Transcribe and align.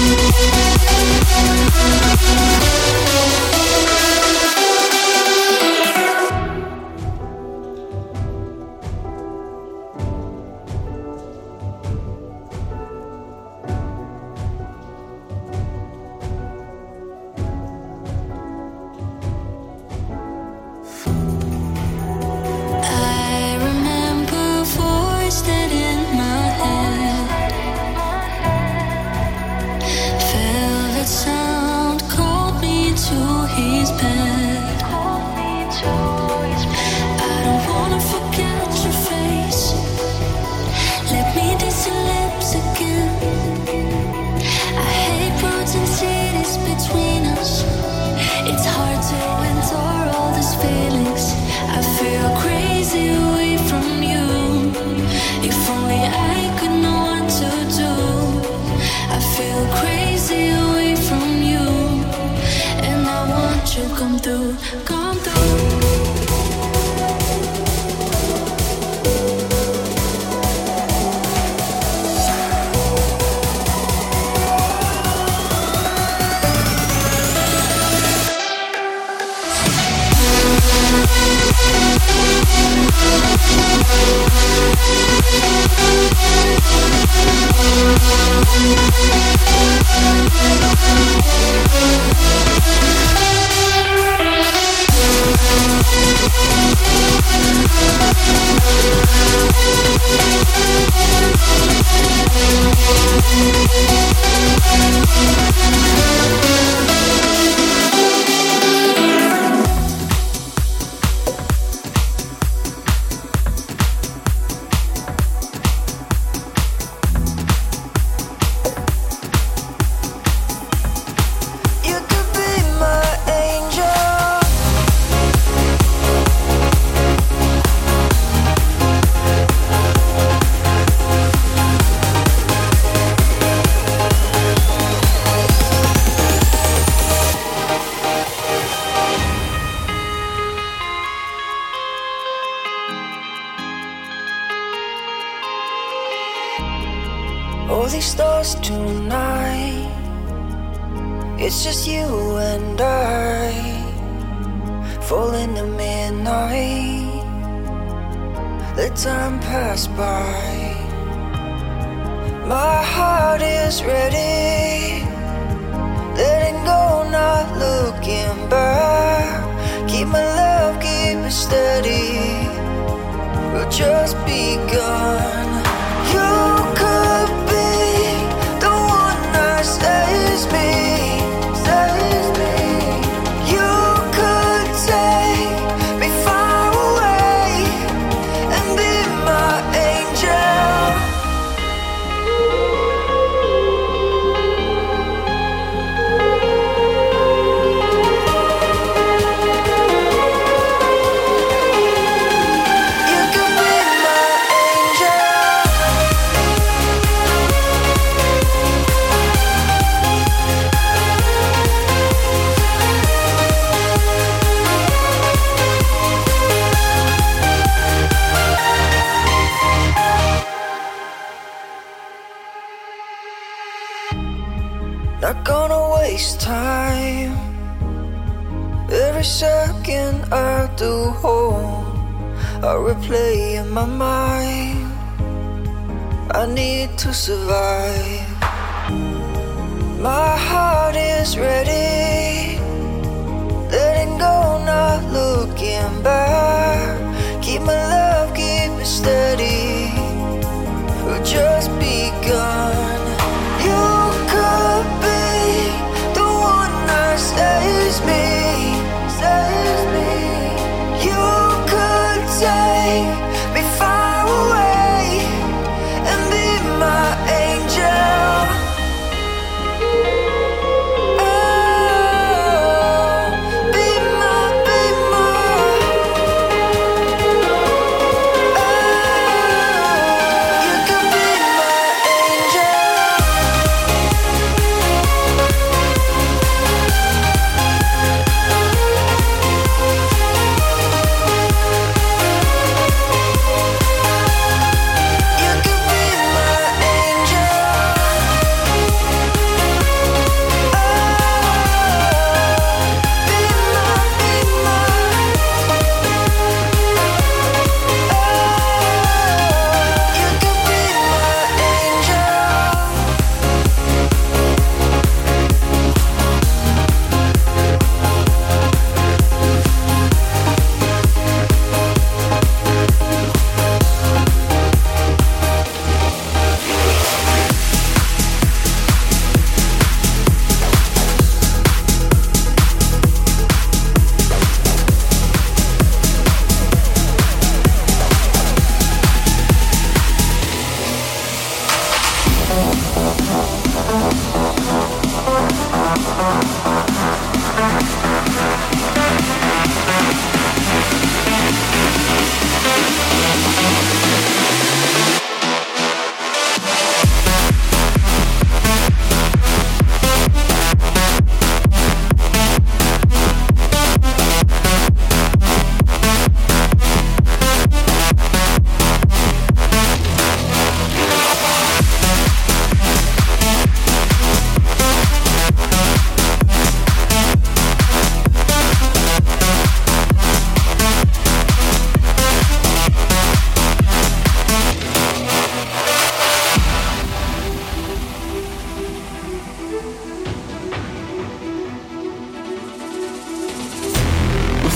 We'll 0.00 0.77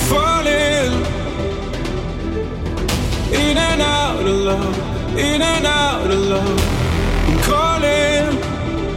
falling 0.09 0.93
in 3.41 3.57
and 3.57 3.81
out 3.81 4.19
of 4.19 4.37
love, 4.49 4.77
in 5.17 5.41
and 5.41 5.65
out 5.65 6.11
of 6.11 6.19
love. 6.19 6.59
I'm 7.27 7.39
calling 7.49 8.25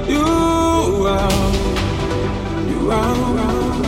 you 0.09 1.09
out, 1.09 2.69
you 2.69 2.93
out. 2.93 3.39
out. 3.39 3.86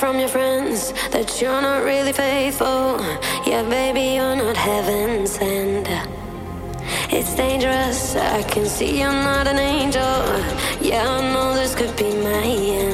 from 0.00 0.18
your 0.18 0.28
friends 0.28 0.94
that 1.10 1.42
you're 1.42 1.60
not 1.60 1.84
really 1.84 2.14
faithful. 2.14 2.96
Yeah, 3.46 3.62
baby, 3.68 4.16
you're 4.16 4.34
not 4.34 4.56
heaven 4.56 5.26
sent. 5.26 5.88
It's 7.12 7.34
dangerous, 7.34 8.16
I 8.16 8.42
can 8.44 8.64
see 8.64 9.00
you're 9.00 9.12
not 9.12 9.46
an 9.46 9.58
angel. 9.58 10.16
Yeah, 10.80 11.06
I 11.06 11.32
know 11.34 11.52
this 11.52 11.74
could 11.74 11.94
be 11.98 12.14
my 12.14 12.44
end. 12.44 12.89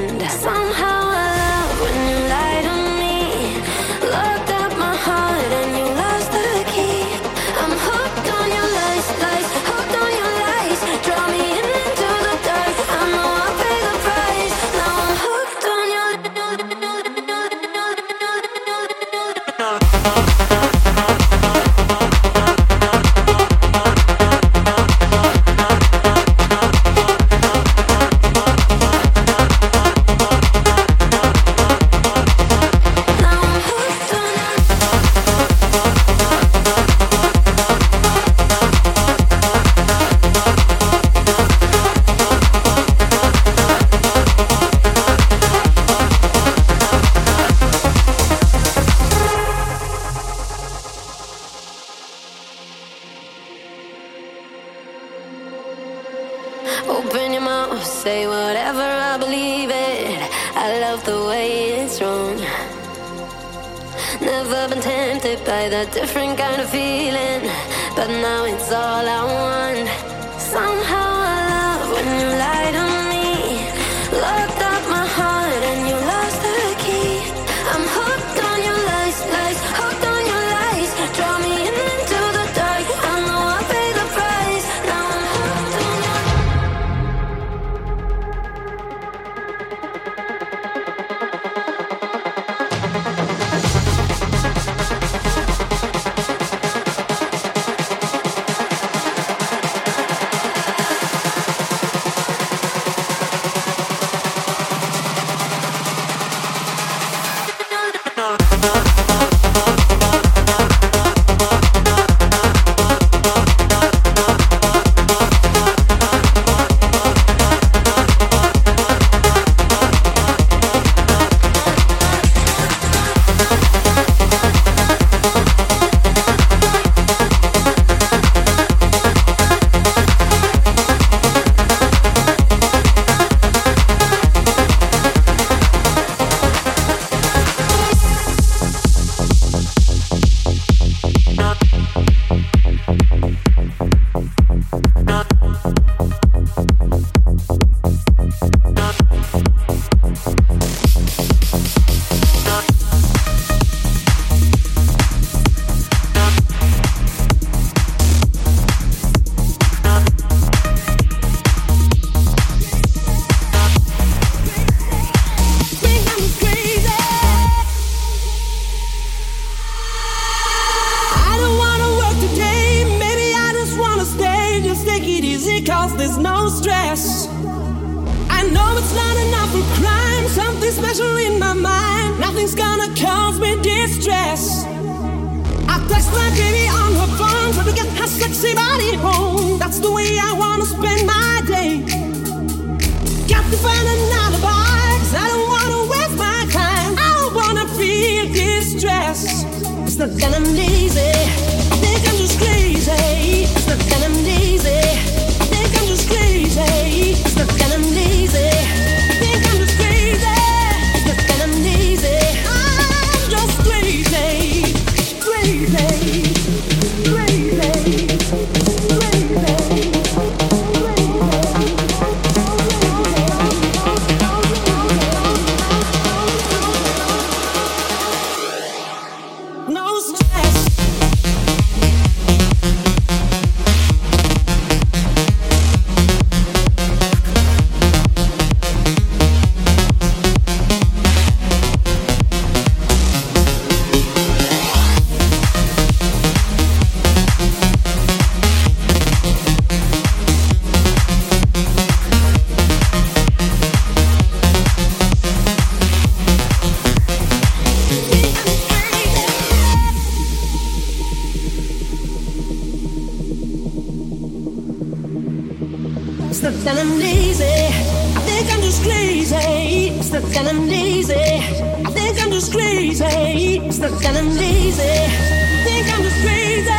It's 270.07 270.13
not 270.13 270.23
that 270.35 270.47
I'm 270.47 270.69
lazy. 270.69 271.15
I 271.15 271.91
think 271.91 272.23
I'm 272.23 272.31
just 272.31 272.53
crazy. 272.53 273.05
It's 273.05 273.81
not 273.81 273.91
that 274.03 274.17
I'm 274.17 274.29
lazy. 274.37 274.81
I 274.81 275.65
think 275.65 275.93
I'm 275.93 276.01
just 276.01 276.23
crazy. 276.23 276.71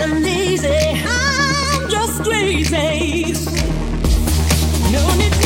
I'm 0.00 0.22
lazy. 0.22 0.68
I'm 1.04 1.90
just 1.90 2.22
crazy. 2.22 3.32
No 4.92 5.16
need. 5.16 5.41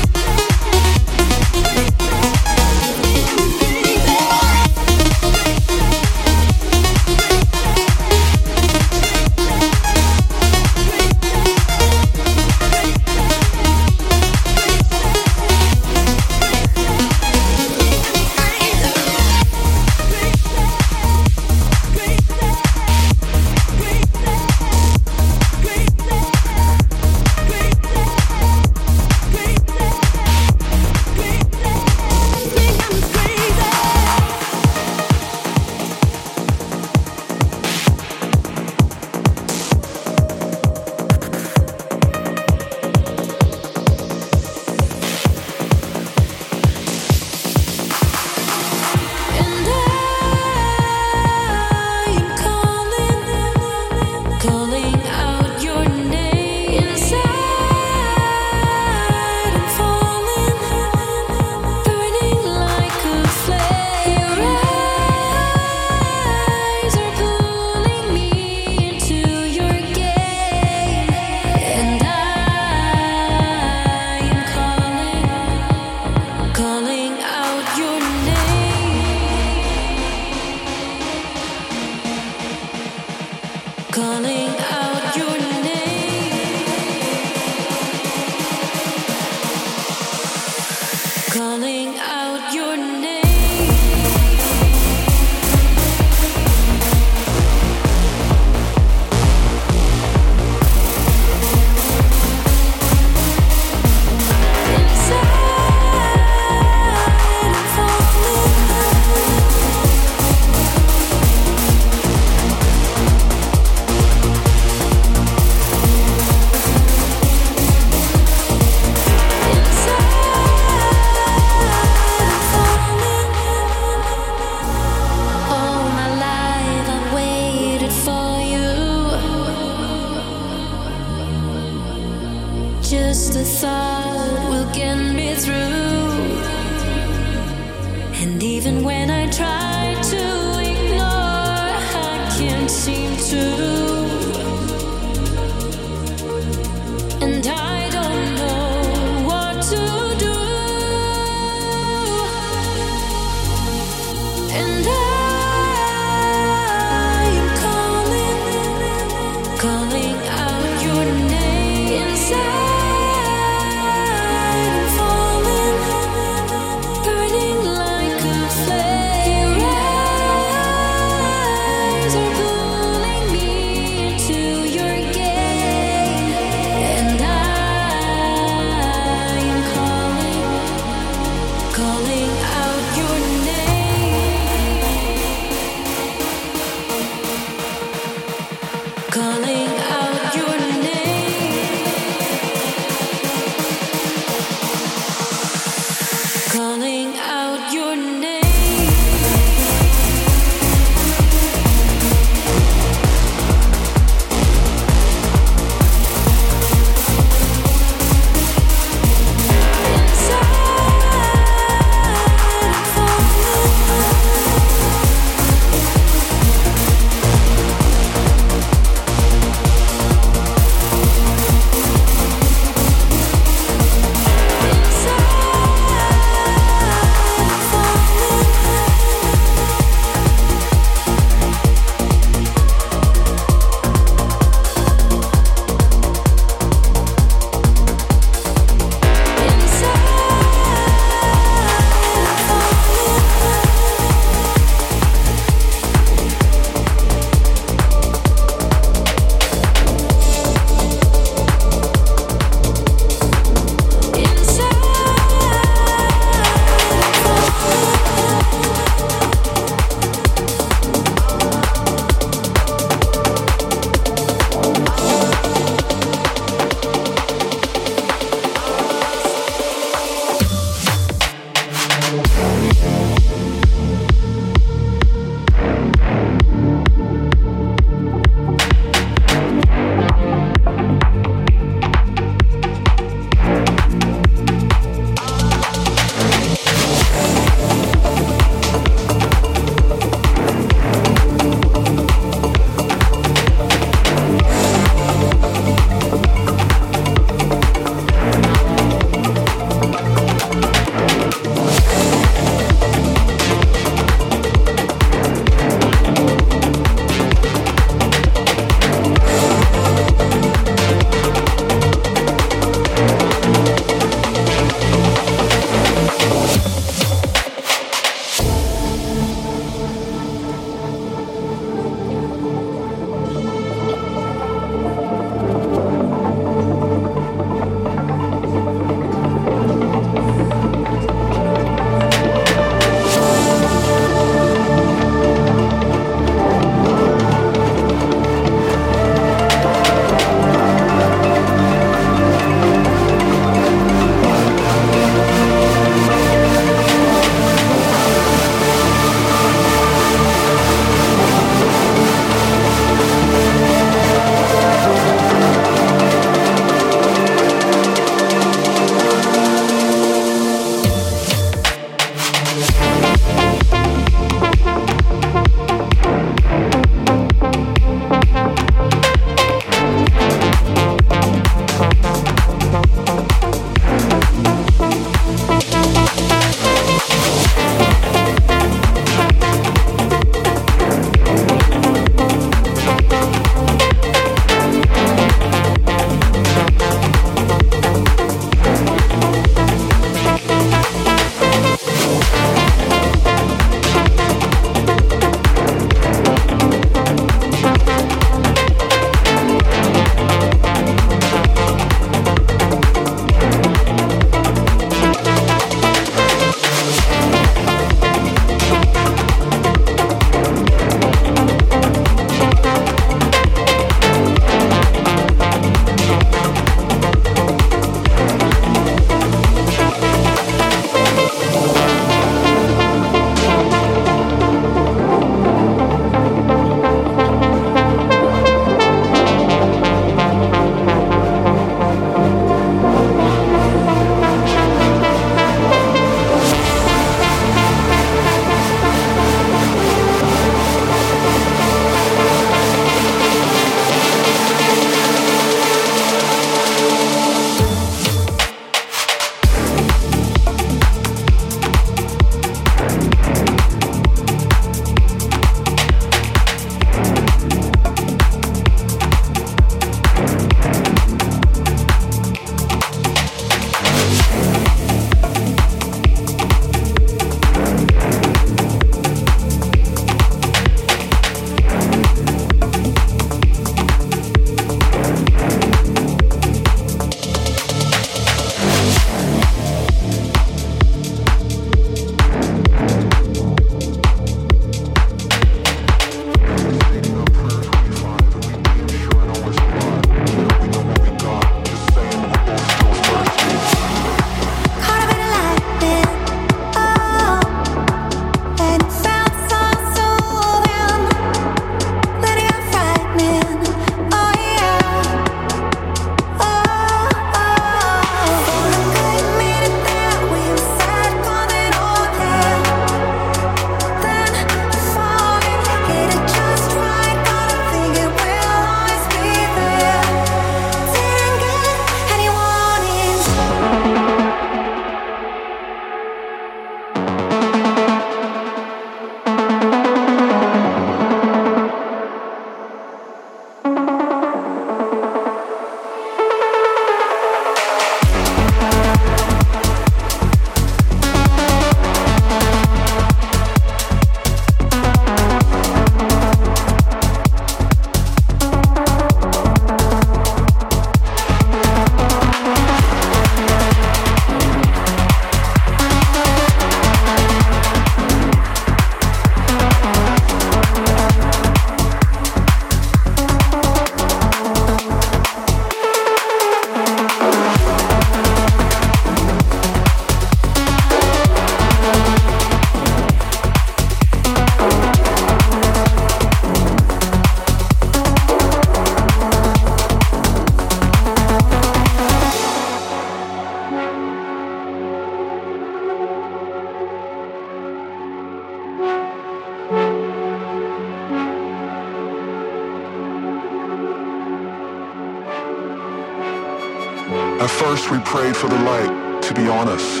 First 597.80 597.90
we 597.90 597.98
prayed 598.04 598.36
for 598.36 598.48
the 598.48 598.58
light, 598.62 599.22
to 599.22 599.34
be 599.34 599.48
on 599.48 599.68
us. 599.68 600.00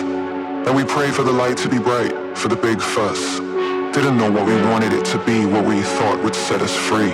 Then 0.64 0.74
we 0.74 0.84
prayed 0.84 1.14
for 1.14 1.22
the 1.22 1.32
light 1.32 1.56
to 1.58 1.68
be 1.68 1.78
bright, 1.78 2.12
for 2.36 2.48
the 2.48 2.56
big 2.56 2.80
fuss. 2.80 3.38
Didn't 3.94 4.18
know 4.18 4.30
what 4.30 4.44
we 4.46 4.54
wanted 4.68 4.92
it 4.92 5.04
to 5.06 5.18
be, 5.24 5.46
what 5.46 5.64
we 5.64 5.80
thought 5.82 6.22
would 6.22 6.34
set 6.34 6.60
us 6.60 6.74
free. 6.74 7.12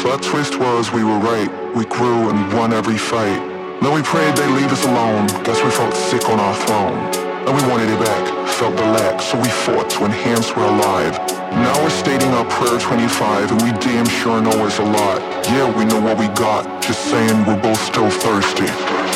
Plot 0.00 0.22
twist 0.22 0.58
was 0.58 0.92
we 0.92 1.04
were 1.04 1.18
right, 1.18 1.50
we 1.74 1.84
grew 1.86 2.30
and 2.30 2.52
won 2.54 2.72
every 2.72 2.96
fight. 2.96 3.40
Then 3.82 3.92
we 3.92 4.02
prayed 4.02 4.34
they'd 4.36 4.54
leave 4.54 4.72
us 4.72 4.84
alone, 4.84 5.26
guess 5.44 5.62
we 5.62 5.70
felt 5.70 5.94
sick 5.94 6.24
on 6.28 6.40
our 6.40 6.56
throne. 6.64 6.98
And 7.46 7.52
we 7.56 7.62
wanted 7.68 7.88
it 7.90 8.00
back, 8.00 8.48
felt 8.48 8.76
the 8.76 8.86
lack, 8.86 9.20
so 9.20 9.38
we 9.40 9.48
fought 9.48 9.90
to 9.90 10.04
enhance 10.04 10.54
we're 10.56 10.68
alive. 10.68 11.18
Now 11.52 11.74
we're 11.82 11.90
stating 11.90 12.30
our 12.32 12.46
prayer 12.46 12.78
25 12.78 13.52
and 13.52 13.62
we 13.62 13.72
damn 13.80 14.08
sure 14.08 14.40
know 14.40 14.66
it's 14.66 14.78
a 14.78 14.84
lot. 14.84 15.20
Yeah, 15.48 15.66
we 15.76 15.84
know 15.84 16.00
what 16.00 16.18
we 16.18 16.28
got, 16.28 16.82
just 16.82 17.00
saying 17.10 17.44
we're 17.46 17.60
both 17.60 17.80
still 17.80 18.10
thirsty. 18.10 19.07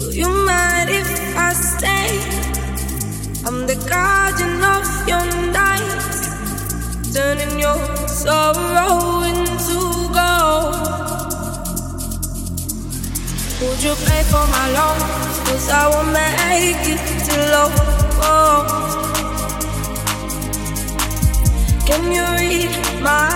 Do 0.00 0.10
you 0.12 0.28
mind 0.28 0.88
if 0.88 1.36
I 1.36 1.52
stay? 1.52 2.10
I'm 3.46 3.66
the 3.66 3.76
guardian 3.86 4.64
of 4.74 4.86
your 5.06 5.26
night, 5.52 6.12
turning 7.12 7.58
your 7.60 7.76
sorrow 8.08 9.20
into 9.30 9.78
gold. 10.16 10.90
Would 13.60 13.82
you 13.84 13.94
pay 14.08 14.22
for 14.32 14.46
my 14.56 14.66
love? 14.72 15.02
Cause 15.46 15.68
I 15.68 15.84
won't 15.92 16.12
make 16.12 16.86
it 16.94 17.02
till 17.26 17.54
oh. 18.24 18.60
Can 21.86 22.02
you 22.16 22.24
read 22.40 22.72
my 23.02 23.28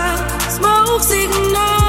smoke 0.48 1.02
signal? 1.02 1.83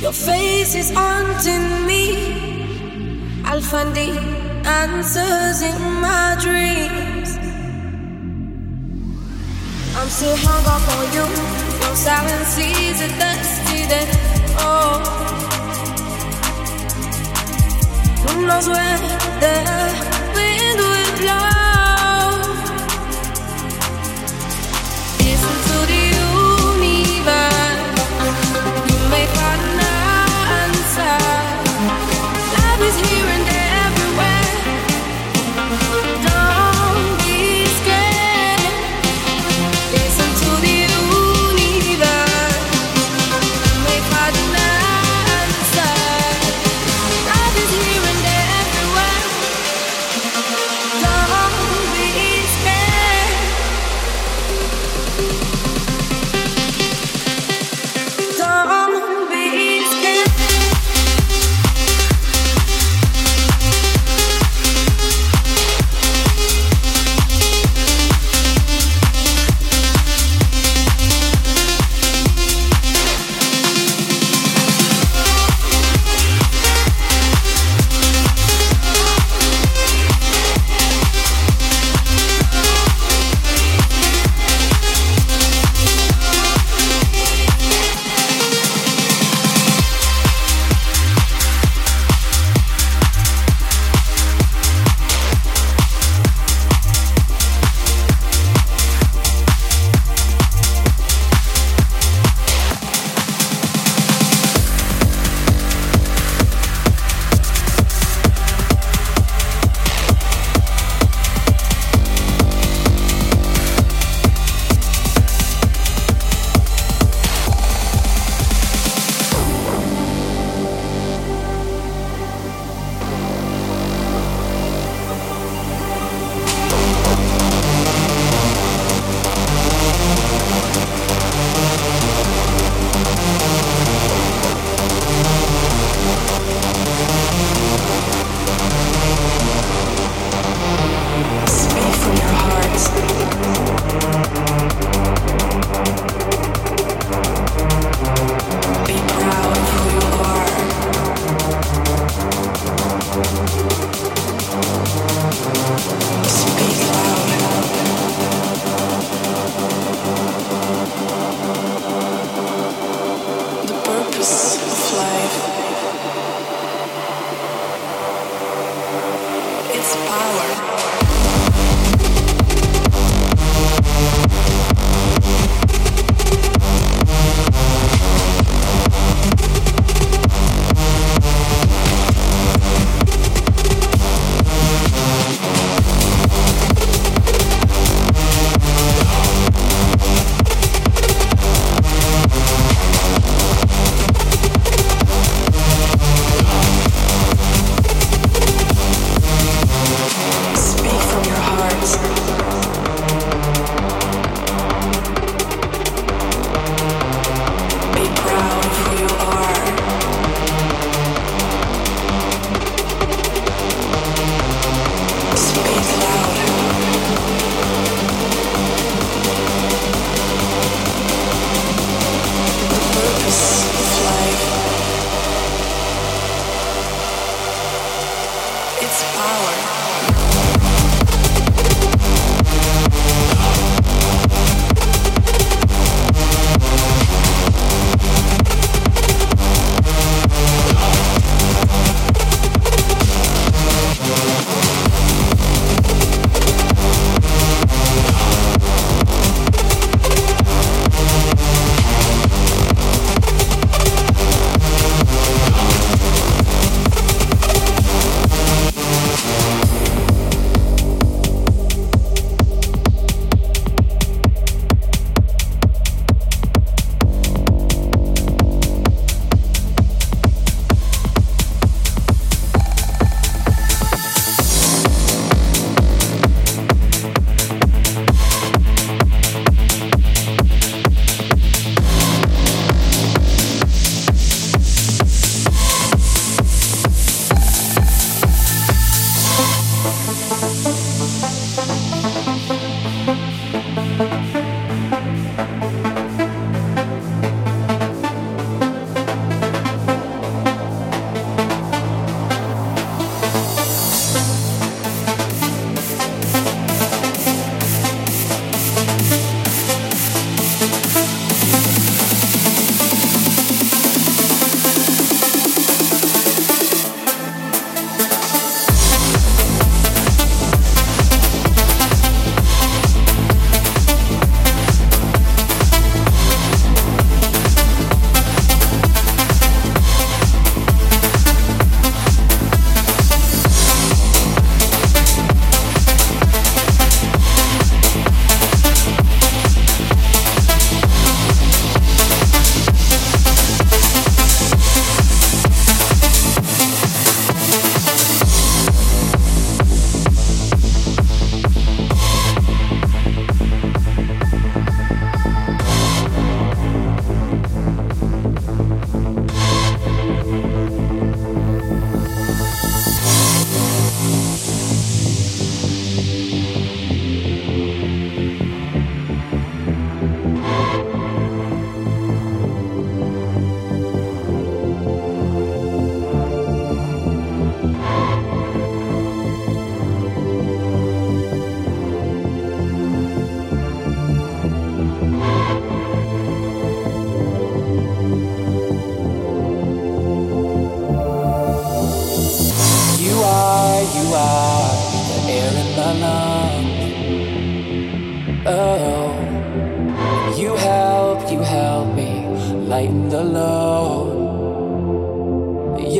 Your 0.00 0.12
face 0.12 0.76
is 0.76 0.92
haunting 0.94 1.84
me. 1.84 3.42
I'll 3.44 3.60
find 3.60 3.92
the 3.96 4.10
answers 4.64 5.60
in 5.62 5.76
my 6.00 6.36
dreams. 6.40 7.36
I'm 9.96 10.08
still 10.08 10.36
hung 10.36 10.64
up 10.76 10.86
on 10.96 11.06
you. 11.16 11.26
Your 11.84 11.96
silence 11.96 12.58
is 12.58 13.00
a 13.00 13.08
dusty 13.18 13.88
day. 13.88 14.06
Oh, 14.60 15.02
who 18.22 18.46
knows 18.46 18.68
where 18.68 18.98
the 19.42 19.54
wind 20.36 20.78
will 20.78 21.12
blow? 21.18 21.47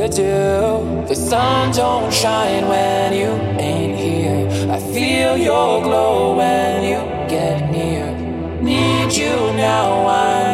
do. 0.09 1.07
The 1.09 1.15
sun 1.15 1.73
don't 1.73 2.13
shine 2.13 2.67
when 2.69 3.13
you 3.13 3.31
ain't 3.59 3.99
here. 3.99 4.71
I 4.71 4.79
feel 4.79 5.37
your 5.37 5.83
glow 5.83 6.37
when 6.37 6.83
you 6.83 7.01
get 7.29 7.71
near. 7.71 8.07
Need 8.63 9.13
you 9.13 9.37
now. 9.55 10.07
I 10.07 10.47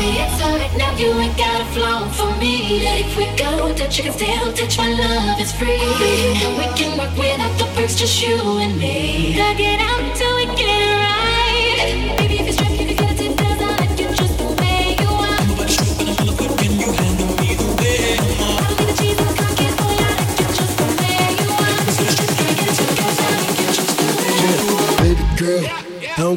Baby, 0.00 0.16
it's 0.16 0.42
alright 0.42 0.74
now, 0.78 0.96
you 0.96 1.12
ain't 1.12 1.36
gotta 1.36 1.64
flow 1.74 2.08
for 2.16 2.34
me. 2.40 2.80
If 3.04 3.18
we 3.18 3.26
go, 3.36 3.74
touch 3.74 3.98
you 3.98 4.04
can 4.04 4.14
still 4.14 4.50
touch 4.54 4.78
my 4.78 4.88
love 4.88 5.38
It's 5.38 5.52
free. 5.52 5.76
And 5.76 6.56
we 6.56 6.64
can 6.74 6.96
work 6.96 7.14
without 7.18 7.58
the 7.58 7.66
perks, 7.76 7.96
just 7.96 8.26
you 8.26 8.38
and 8.64 8.78
me. 8.78 9.34
Dug 9.36 9.60
it 9.60 9.78
out 9.78 10.00
until 10.00 10.36
we 10.36 10.46
get 10.56 10.70
it 10.70 10.94
right. 10.94 11.09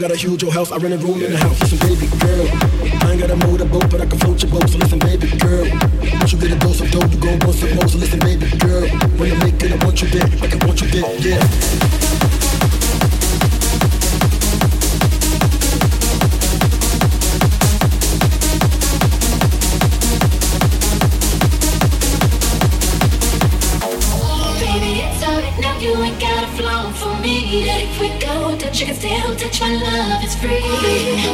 I 0.03 0.07
gotta 0.07 0.19
huge 0.19 0.41
your 0.41 0.51
house, 0.51 0.69
I 0.69 0.75
rent 0.79 0.93
a 0.93 0.97
room 0.97 1.23
in 1.23 1.31
the 1.31 1.37
house. 1.37 1.61
Listen, 1.61 1.79
baby 1.87 2.07
girl, 2.19 2.45
I 3.07 3.11
ain't 3.11 3.21
gotta 3.21 3.37
motor 3.37 3.63
boat, 3.63 3.89
but 3.89 4.01
I 4.01 4.05
can 4.05 4.19
float 4.19 4.43
your 4.43 4.51
boat. 4.51 4.69
So 4.69 4.77
listen, 4.77 4.99
baby 4.99 5.29
girl, 5.37 5.63
once 6.19 6.33
you 6.33 6.39
get 6.39 6.51
a 6.51 6.59
dose 6.59 6.81
of 6.81 6.91
dope, 6.91 7.09
you 7.09 7.19
gon' 7.19 7.39
want 7.39 7.55
some 7.55 7.73
more. 7.73 7.87
So 7.87 7.99
listen, 7.99 8.19
baby 8.19 8.49
girl, 8.57 8.85
when 9.15 9.31
I 9.31 9.35
make 9.45 9.63
it, 9.63 9.71
I 9.71 9.85
want 9.85 10.01
you 10.01 10.09
there, 10.09 10.27
like 10.41 10.61
I 10.61 10.65
want 10.65 10.81
you 10.81 10.87
there, 10.89 11.07
yeah. 11.21 11.93
Baby, 27.23 28.32
that 28.73 28.79
you 28.79 28.87
can 28.87 28.95
still 28.95 29.35
touch 29.35 29.61
my 29.61 29.75
love 29.75 30.23
it's 30.23 30.35
free. 30.35 30.61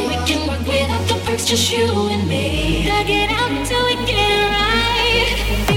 We 0.08 0.16
can 0.26 0.46
work 0.46 0.60
without 0.66 1.08
the 1.08 1.14
perks, 1.24 1.46
just 1.46 1.72
you 1.72 1.86
and 2.08 2.28
me. 2.28 2.84
Dug 2.86 3.08
it 3.08 3.30
out 3.30 3.50
until 3.50 3.82
we 3.86 3.94
get 4.04 4.18
it 4.18 5.66
right. 5.66 5.69